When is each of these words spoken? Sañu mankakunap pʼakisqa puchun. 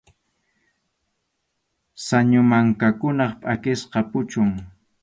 Sañu 2.05 2.41
mankakunap 2.51 3.31
pʼakisqa 3.41 3.99
puchun. 4.11 4.49